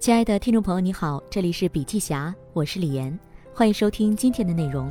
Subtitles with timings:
[0.00, 3.20] 亲爱的听众朋友，你好，这里是笔记侠，我是李岩，
[3.52, 4.90] 欢迎收听今天的内容。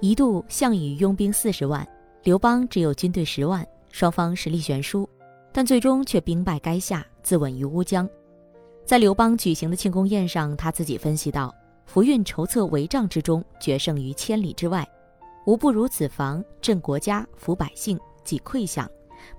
[0.00, 1.86] 一度项羽拥兵四十万，
[2.24, 5.08] 刘邦只有军队十万，双方实力悬殊，
[5.52, 8.10] 但最终却兵败垓下，自刎于乌江。
[8.84, 11.54] 在刘邦举行的庆功宴上，他自己分析道
[11.86, 14.84] ：“福运筹策帷帐之中，决胜于千里之外，
[15.46, 18.84] 吾不如此防镇国家，抚百姓，济溃饷，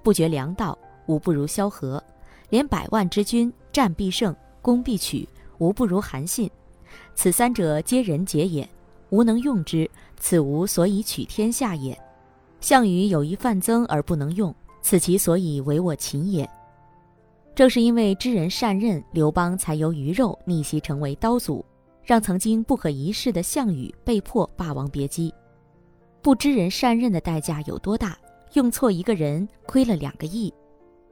[0.01, 2.01] 不绝粮道，吾不如萧何。”
[2.49, 5.27] 连百万之军，战必胜，攻必取，
[5.57, 6.49] 无不如韩信。
[7.15, 8.67] 此三者皆人杰也，
[9.09, 11.97] 吾能用之，此吾所以取天下也。
[12.61, 16.49] 项羽有一范增而不能用，此其所以为我秦也。
[17.55, 21.63] 正是因为知人善任，刘邦才由鱼肉逆袭成为刀俎，
[22.03, 25.33] 让曾经不可一世的项羽被迫霸王别姬。
[26.21, 28.17] 不知人善任的代价有多大？
[28.53, 30.53] 用错一个人，亏了两个亿。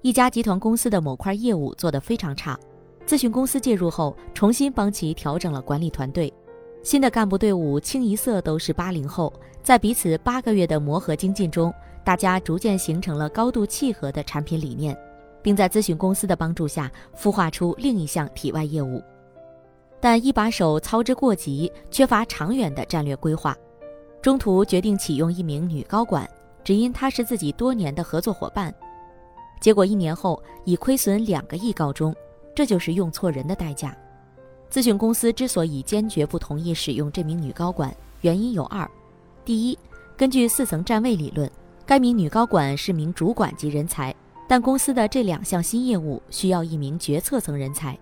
[0.04, 2.58] 一家集团公司的某块业务做得非常差，
[3.06, 6.32] 咨询公司介入后，重新帮其调整了管理团队。
[6.84, 14.96] 新的干部队伍清一色都是八零后，在彼此八个月的磨合精进中，大家逐渐形成了高度契合的产品理念，
[15.42, 19.02] 并在咨询公司的帮助下孵化出另一项体外业务。
[20.00, 23.58] 但一把手操之过急，缺乏长远的战略规划，
[24.22, 26.30] 中途决定启用一名女高管，
[26.64, 28.74] 只因她是自己多年的合作伙伴。
[29.60, 32.16] 结果一年后以亏损两个亿告终，
[32.56, 33.96] 这就是用错人的代价。
[34.70, 38.90] 咨询公司之所以坚决不同意使用这名女高管，原因有二：
[39.46, 39.78] 第一，
[40.16, 41.50] 根据四层站位理论，
[41.86, 44.14] 该名女高管是名主管级人才，
[44.48, 47.98] 但公司的这两项新业务需要一名决策层人才。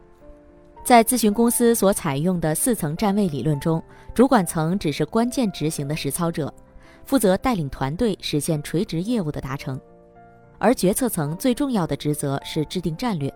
[0.84, 3.82] 在咨询公司所采用的四层站位理论中，
[4.14, 6.54] 主管层只是关键执行的实操者，
[7.06, 9.80] 负责带领团队实现垂直业务的达成。
[10.66, 13.32] 而决策层最重要的职责是制定战略，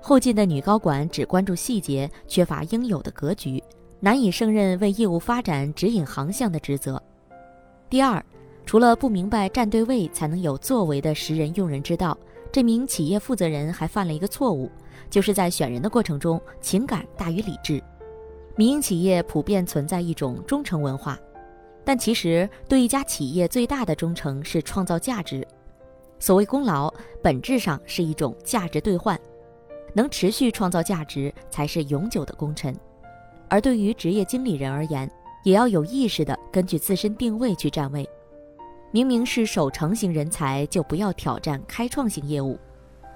[0.00, 3.60] 后进的女高管只关注细节，缺乏应有的格局，
[3.98, 7.02] 难以胜任为业务发展指引航向的职责。
[7.90, 8.24] 第二，
[8.64, 12.16] 除了不明白站对位才能有作为的识人用人之道，
[12.52, 14.70] 这名企业负责人还犯了一个错误，
[15.10, 17.82] 就是在选人的过程中情感大于理智。
[18.54, 21.18] 民营企业普遍存在一种忠诚文化，
[21.84, 25.44] 但其实对一家企业最大的忠诚是创造价值。
[26.24, 26.90] 所谓功劳，
[27.22, 29.20] 本质上是一种价值兑换，
[29.92, 32.74] 能持续创造价值才是永久的功臣。
[33.46, 35.06] 而对于职业经理人而言，
[35.42, 38.08] 也要有意识地根据自身定位去站位。
[38.90, 42.58] 明明是守成型人才，就不要挑战开创性业务。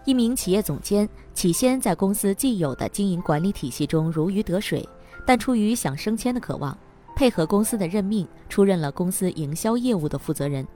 [0.04, 4.86] 一名企业总监起先在公司既有的经营管理体系中如鱼得水，
[5.24, 6.76] 但出于想升迁的渴望，
[7.16, 10.68] 配合公司的任命，出任了公司营销业务的负责人。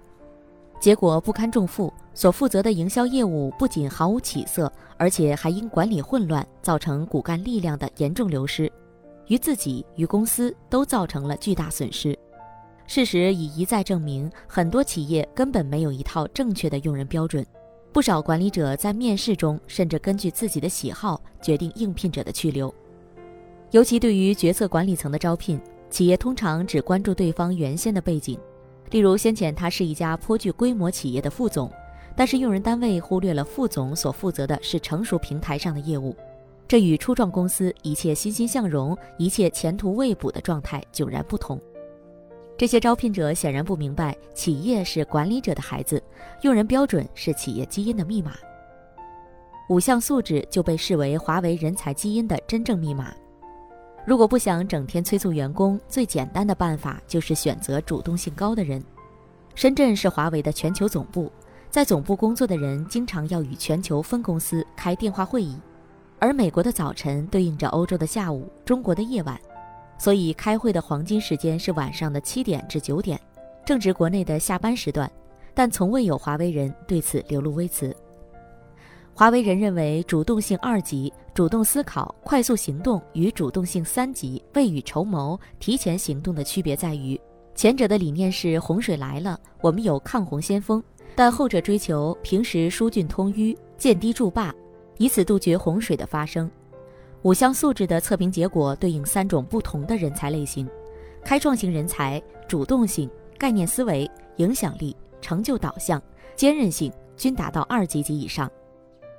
[0.82, 8.68] 结果不堪重负，所负责的营销业务不仅毫无起色，而且还因管理混乱造成骨干力量的严重流失，
[9.28, 12.18] 于自己与公司都造成了巨大损失。
[12.88, 17.46] 事实已一再证明，很多企业根本没有一套正确的用人标准，
[17.92, 22.74] 不少管理者在面试中甚至根据自己的喜好决定应聘者的去留。
[23.70, 25.60] 尤其对于决策管理层的招聘，
[25.90, 28.36] 企业通常只关注对方原先的背景。
[28.92, 31.72] 例如，先前他是一家颇具规模企业的副总，
[32.14, 36.14] 但是用人单位忽略了副总所负责的是成熟平台上的业务，
[36.68, 41.58] 这与初创公司一切欣欣向荣、一切前途未卜的状态迥然不同。
[42.58, 46.00] 这些招聘者显然不明白，企业是管理者的孩子，
[46.42, 48.34] 用人标准是企业基因的密码。
[49.70, 53.10] 五项素质就被视为华为人才基因的真正密码。
[54.04, 58.82] 如果不想整天催促员工，最简单的办法就是选择主动性高的人。
[59.54, 61.30] 深圳是华为的全球总部，
[61.70, 65.56] 在总部工作的人经常要与全球分公司开电话会议，
[66.18, 69.40] 而美国的早晨对应着欧洲的下午，中国的夜晚，
[69.98, 73.20] 所以开会的黄金时间是晚上的七点至九点，
[73.64, 75.08] 正值国内的下班时段。
[75.54, 77.94] 但从未有华为人对此流露微词。
[79.14, 87.20] 华为人认为，主动性二级、主动思考、快速行动与主动性三级、未雨绸缪、提前行动的区别在于，
[87.54, 90.80] 前者的理念是洪水来了，我们有抗洪先锋；
[91.14, 94.52] 但后者追求平时疏浚通淤、建堤筑坝，
[94.96, 96.50] 以此杜绝洪水的发生。
[97.20, 100.66] 五项素质的测评结果对应三种不同的人才类型：
[101.22, 103.08] 开创型人才、主动性、
[103.38, 106.02] 概念思维、影响力、成就导向、
[106.34, 108.50] 坚韧性均达到二级及以上。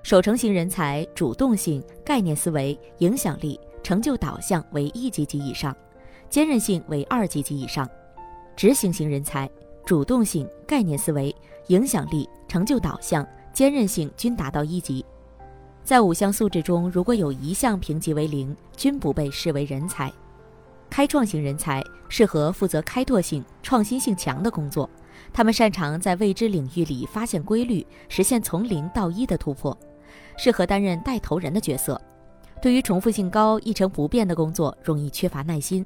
[0.04, 5.76] 守成型人才主动性、概念思维、影响力、成就导向为一级及以上，
[6.30, 7.88] 坚韧性为二级及以上；
[8.54, 9.50] 执行型人才
[9.86, 11.34] 主动性、概念思维、
[11.68, 15.06] 影响力、成就导向、坚韧性均达到一级；
[15.86, 20.12] 在五项素质中，如果有一项评级为零，均不被视为人才。
[20.90, 24.88] 开创型人才适合负责开拓性、创新性强的工作，
[25.32, 29.76] 他们擅长在未知领域里发现规律，实现从零到一的突破，
[30.38, 32.00] 适合担任带头人的角色。
[32.62, 35.86] 对于重复性高、一成不变的工作，容易缺乏耐心。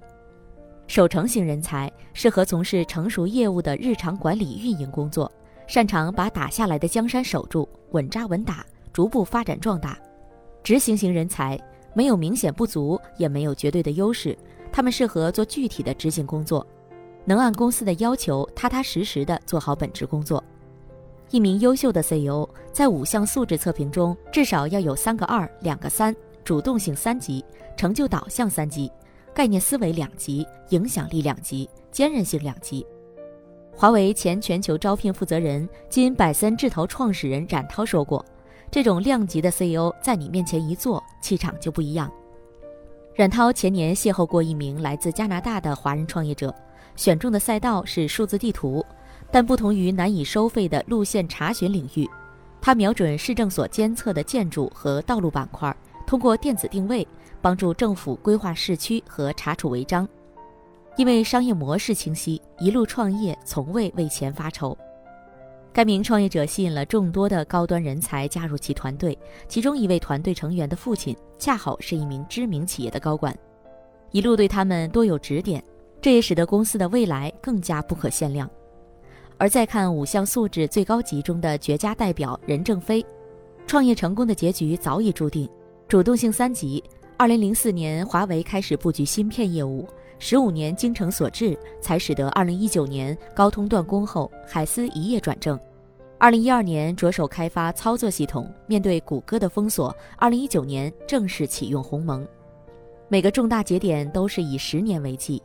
[0.86, 5.32] 守成型人才适合从事成熟业务的日常管理运营工作，
[5.68, 9.98] 擅长把打下来的江山守住，稳扎稳打，逐步发展壮大。
[10.64, 11.60] 执行型人才
[11.94, 14.38] 没有明显不足，也没有绝对的优势。
[14.72, 16.66] 他们适合做具体的执行工作，
[17.26, 20.44] 能按公司的要求踏踏实实地做好本职工作。
[21.30, 27.44] 一名优秀的 CEO 在五项素质测评中至少要有三个二、两个三，主动性三级，
[27.76, 28.92] 成就导向三级，
[29.34, 32.86] 概念思维两级，影响力两级，坚韧性两级。
[33.76, 38.26] 华为前全球招聘负责人、今百森智投创始人冉涛说过
[38.72, 42.12] ：“这种量级的 CEO 在你面前一坐，气场就不一样。”
[43.14, 46.54] 冉涛前年邂逅过一名来自加拿大的华人创业者，
[46.96, 48.84] 选中的赛道是数字地图，
[49.32, 52.10] 但不同于难以收费的路线查询领域，
[52.62, 55.76] 他瞄准市政所监测的建筑和道路板块，
[56.06, 57.08] 通过电子定位
[57.42, 60.08] 帮助政府规划市区和查处违章。
[60.96, 64.76] 因为商业模式清晰，一路创业从未为钱发愁。
[65.72, 69.16] 该名创业者吸引了众多的高端人才加入其团队，
[69.48, 73.38] 其中一位团队成员的父亲恰好是一名知名企业的高管，
[74.10, 75.64] 一路对他们多有指点，
[76.02, 78.50] 这也使得公司的未来更加不可限量。
[79.38, 83.06] 而再看五项素质最高级中的绝佳代表任正非，
[83.66, 85.48] 创业成功的结局早已注定。
[85.88, 86.84] 主动性三级，
[87.16, 89.88] 二零零四年华为开始布局芯片业务。
[90.20, 95.60] 十五年精诚所至，才使得二零一九年高通断供后，海思一夜转正。
[96.18, 102.28] 二零一二年着手开发操作系统，面对谷歌的封锁，二零一九年正式启用鸿蒙。
[103.08, 105.42] 每个重大节点都是以十年为计，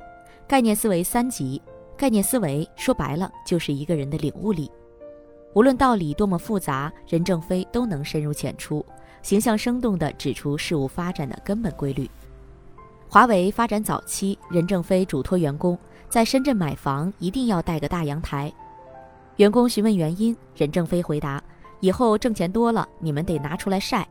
[0.48, 1.60] 概念思维三级。
[1.96, 4.70] 概念思维说白了就是一个人的领悟力。
[5.54, 8.84] 无论道理多么复杂，任正非都能深入浅出，
[9.22, 12.10] 形象生动地指出事物发展的根本规律。
[13.08, 15.78] 华为发展早期，任正非嘱托员工
[16.08, 18.50] 在深圳买房一定要带个大阳台。
[19.36, 21.42] 员工询问原因，任正非回答
[21.80, 24.08] ：“以后挣钱多了，你们得拿出来晒。”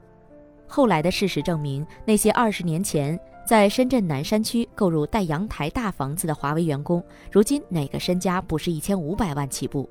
[0.67, 9.89] 后来的事实证明，那些二十年前在深圳南山区购入带阳台大房子的华为员工，如今哪个身家不是一千五百万起步？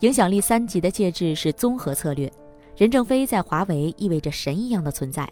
[0.00, 2.32] 影响力三级的介质是综合策略，
[2.76, 5.28] 任正非在华为意味着神一样的存在。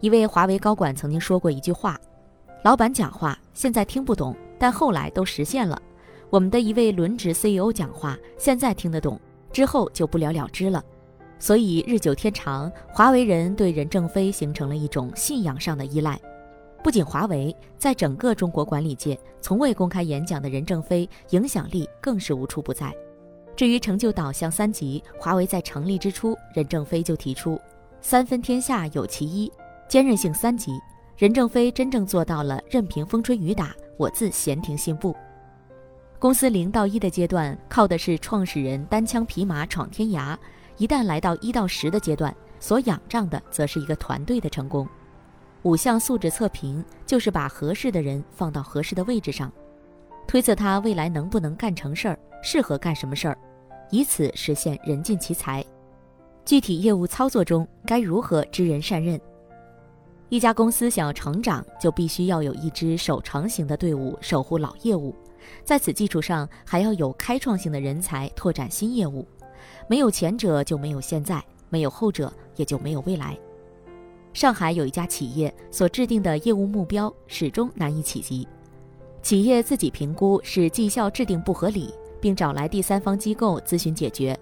[0.00, 1.98] 一位华为高管曾经说过一句话。
[2.62, 5.80] 老板讲话现在听不懂，但后来都实现了。
[6.28, 9.18] 我们的一位轮值 CEO 讲话现在听得懂，
[9.50, 10.84] 之后就不了了之了。
[11.38, 16.20] 所以日久天长，华为人对任正非形成了一种信仰上的依赖。
[16.82, 22.94] 不仅华为，在整个中国管理界，从未公开演讲的任正非影响力更是无处不在。
[23.54, 27.60] 至于成就导向三级，华为在成立之初，任正非就提出
[28.00, 29.52] “三分天下有其一”，
[29.88, 30.72] 坚韧性三级。
[31.18, 35.14] 任正非真正做到了任凭风吹雨打，我自闲庭信步。
[36.18, 40.34] 公司零到一的阶段靠的是创始人单枪匹马闯天涯，
[40.78, 44.88] 一旦来到一到十的阶段，所仰仗的则是一个团队的成功。
[45.62, 49.52] 五项素质测评就是把合适的人放到合适的位置上，
[50.26, 53.36] 推测他未来能不能干成事儿，适合干什么事儿，
[53.90, 55.64] 以此实现人尽其才。
[56.46, 59.20] 具体业务操作中该如何知人善任？
[60.30, 65.14] 一家公司想要成长，就必须要有一支守成型的队伍守护老业务，
[65.62, 69.26] 在此基础上还要有开创性的人才拓展新业务。
[69.88, 73.38] 没有前者就没有现在，没有后者也就没有未来。
[74.32, 78.46] 上海有一家企业所制定的业务目标始终难以企及，
[79.22, 84.38] 企业自己评估是绩效制定不合理，并找来第三方机构咨询解决。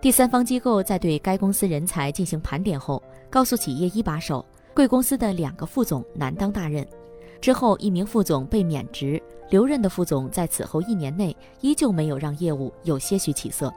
[0.00, 4.44] 第三方机构在对该公司人才进行盘点后，告诉企业一把手。
[4.74, 6.86] 贵公司的两个副总难当大任，
[7.40, 13.74] 之后一名副总被免职，留任的副总在此后一年内依旧没有让业务有些许起色。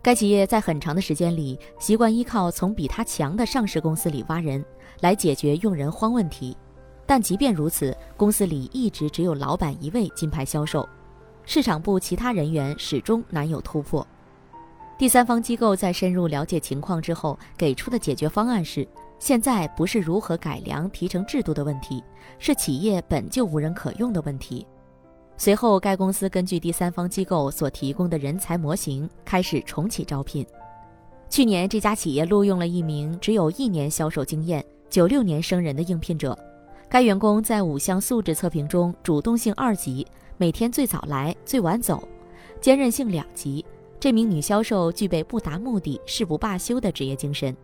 [0.00, 4.64] 该企业在很长的时间里习惯依靠从比他强的上市公司里挖人
[5.00, 6.56] 来解决用人荒问题，
[7.04, 10.88] 但即便如此，公司里一直只有老板一位金牌销售，
[11.44, 14.06] 市场部其他人员始终难有突破。
[14.96, 18.86] 第三方机构在深入了解情况之后给出的解决方案是。
[19.20, 22.00] 现在不是如何改良提成制度的问题，
[22.38, 24.64] 是企业本就无人可用的问题。
[25.40, 30.44] 随后，该公司根据第三方机构所提供的人才模型，开始重启招聘。
[31.30, 36.36] 去年这家企业录用了一名只有一年销售经验、九六年生人的应聘者。
[36.88, 40.04] 该员工在五项素质测评中主动性二级，
[40.38, 42.02] 每天最早来、最晚走，
[42.60, 43.64] 坚韧性两级。
[44.00, 47.56] 这名女销售具备不达目的誓不罢休的职业精神。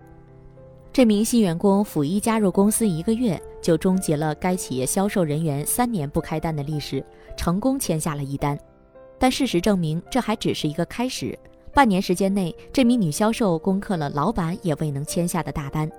[0.94, 7.04] 这名新员工甫一加入公司一个月，就终结了该企业销售人员三年不开单的历史，
[7.36, 8.56] 成功签下了一单。
[9.18, 11.36] 但事实证明，这还只是一个开始。
[11.72, 15.90] 半年时间内，这名女销售攻克了老板也未能签下的大单。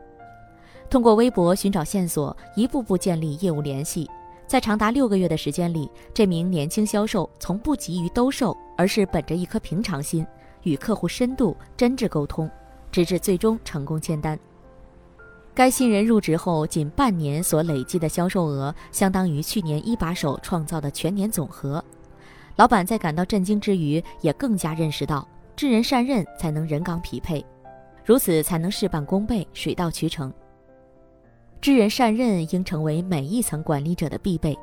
[0.90, 4.10] 通过微博寻找线索，一步步建立业务联系，
[4.48, 10.26] 在长达六个月的时间里，这名年轻销售从不急于兜售，而是本着一颗平常心，
[10.64, 12.50] 与客户深度真挚沟通，
[12.94, 14.40] 直至最终成功签单。
[15.56, 21.82] 该新人入职后仅半年所累计的销售额，相当于去年一把手创造的全年总和。
[22.58, 27.44] 老板在感到震惊之余，也更加认识到知人善任才能人岗匹配，
[28.04, 30.32] 如此才能事半功倍、水到渠成。
[31.62, 34.60] 知人善任应成为每一层管理者的必备。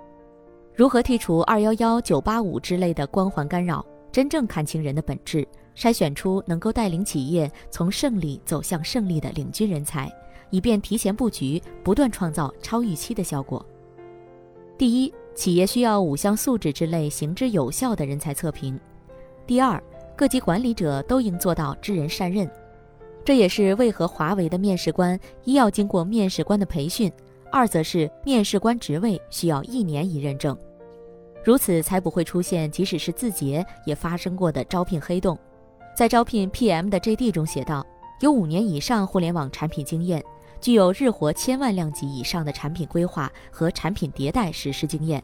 [0.74, 3.82] 如何剔除“二幺幺”“九八五”之类的光环干扰，
[4.12, 10.12] 真正看清人的本质，筛选出能够带领企业从胜利走向胜利的领军人才？
[10.52, 13.64] 以便提前布局，不断创造超预期的效果。
[14.78, 18.78] 第一，企业需要五项素质之类行之有效的人才测评。
[19.46, 19.82] 第二，
[20.14, 22.48] 各级管理者都应做到知人善任。
[23.24, 27.10] 这也是为何华为的面试官一要经过面试官的培训，
[27.50, 30.56] 二则是面试官职位需要一年一认证，
[31.44, 35.38] 如此才不会出现即使是字节也发生过的招聘黑洞。
[35.96, 37.86] 在招聘 PM 的 JD 中写道，
[38.20, 40.22] 有五年以上互联网产品经验。
[40.62, 45.20] 具有日活千万量级以上的产品规划和产品迭代实施经验，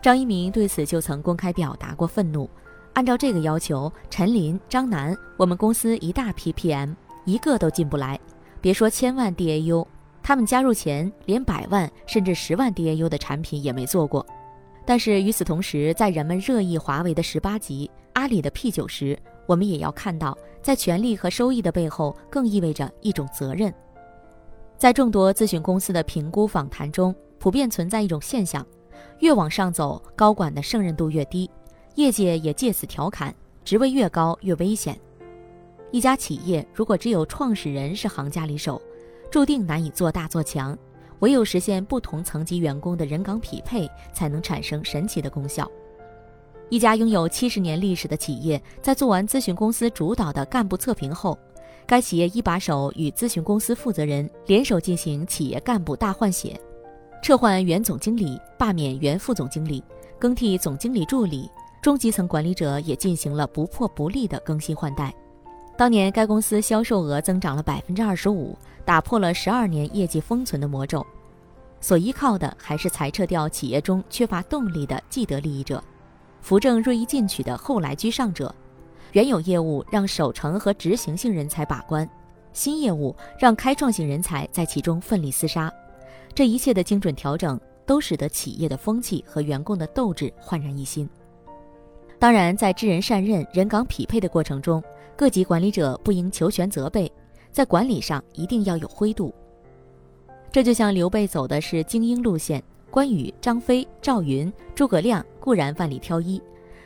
[0.00, 2.48] 张一鸣对此就曾公开表达过愤怒。
[2.92, 8.16] 按照这个要求，陈林、张楠，我们公司一大批 PM 一个都进不来，
[8.60, 9.84] 别说千万 DAU，
[10.22, 14.24] 他们加入前连百万甚至十万 DAU 的产品也没做过。
[14.86, 23.74] 但是与此同时，在人们热议华为的十八级、阿里的 P 九时，我们也要看到，在权力和收益的背后，更意味着一种责任。
[24.80, 28.66] 在众多咨询公司的评估访谈中，普遍存在一种现象：
[29.18, 31.50] 越往上走，高管的胜任度越低。
[31.96, 34.98] 业界也借此调侃：职位越高越危险。
[35.90, 38.80] 一家企业如果只有创始人是行家里手，
[39.30, 40.74] 注定难以做大做强。
[41.18, 45.70] 唯有实现不同层级员工的人岗匹配，才能产生神奇的功效。
[46.70, 51.38] 一家拥有七十年历史的企业，在做完咨询公司主导的干部测评后。
[51.86, 56.58] 该企业一把手与咨询公司负责人联手进行企业干部大换血，
[57.22, 59.82] 撤换原总经理，罢免原副总经理，
[60.18, 61.50] 更替总经理助理，
[61.82, 65.12] 中基层管理者也进行了不破不立的更新换代。
[65.76, 71.04] 当年该公司销售额增长了百分之二十五，打破了十二年业绩封存的魔咒。
[71.80, 75.82] 所依靠的还是裁撤掉企业中缺乏动力的既得利益者，
[76.42, 78.54] 扶正锐意进取的后来居上者。
[79.12, 82.08] 原有业务让守成和执行性人才把关，
[82.52, 85.72] 新业务让开创性人才在其中奋力厮杀。
[86.34, 91.08] 这一切的精准调整，都使得企业的风气和员工的斗志焕然一新。
[92.18, 94.82] 当然，在知人善任、人岗匹配的过程中，
[95.16, 97.10] 各级管理者不应求全责备，
[97.50, 99.34] 在管理上一定要有灰度。
[100.52, 106.40] 这就像刘备走的是精英路线，关羽、张飞、赵云、诸葛亮固然万里挑一。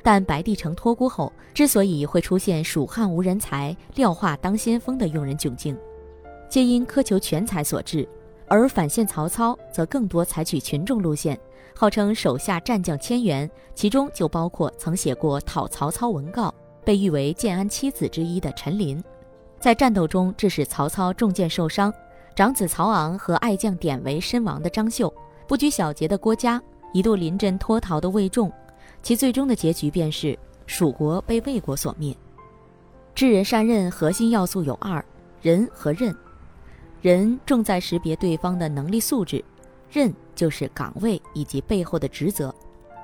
[0.05, 5.75] 但白帝城托孤后，之所以会出现蜀汉无人才，廖化当先锋的用人窘境，
[6.47, 8.07] 皆因苛求全才所致；
[8.47, 11.41] 而反现曹操则更多采取群众路线，
[11.75, 19.03] 号称手下战将千员，其中就包括曾写过讨曹操文告、被誉为建安七子之一的陈琳，
[19.59, 21.91] 在战斗中致使曹操中箭受伤，
[22.37, 25.11] 长子曹昂和爱将典韦身亡的张绣，
[25.49, 28.53] 不拘小节的郭嘉，一度临阵脱逃的魏仲。
[29.05, 32.17] 其最终的结局便是蜀国被魏国所灭。
[33.15, 35.05] 知人善任核心要素有二：
[35.43, 36.13] 人和任。
[37.03, 39.45] 人重在识别对方的能力素质，
[39.93, 42.53] 任就是岗位以及背后的职责。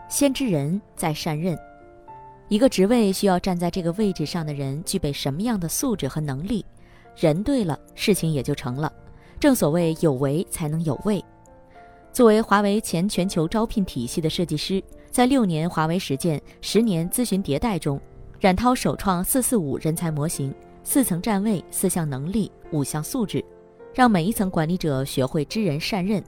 [0.09, 1.57] 先知人，再善任。
[2.49, 6.65] 一个职位需要站在这个位置上的人具备什么样的素质和能力？
[7.15, 8.91] 人对了，事情也就成了。
[9.39, 11.23] 正所谓有为才能有位。
[12.11, 14.83] 作为华为前全球招聘体系的设计师。
[15.11, 18.01] 在六年华为实践、十年咨询迭代中，
[18.39, 23.45] 冉涛首创“四四五”人才模型，四层站位、四项能力、五项素质，
[23.93, 26.23] 让每一层管理者学会知人善任，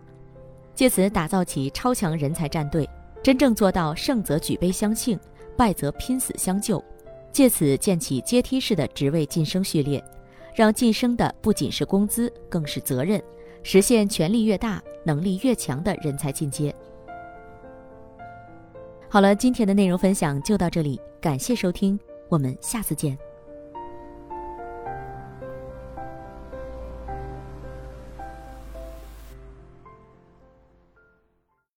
[0.74, 2.88] 借此打造起超强人才战队，
[3.22, 5.18] 真正做到胜则举杯相庆，
[5.56, 6.82] 败则拼死相救，
[7.30, 10.02] 借此建起阶梯式的职位晋升序列，
[10.56, 13.22] 让晋升的不仅是工资，更是责任，
[13.62, 16.74] 实现权力越大、能力越强的人才进阶。
[19.12, 22.00] 好了，今天的内容分享就到这里，感谢收听，
[22.30, 23.14] 我们下次见。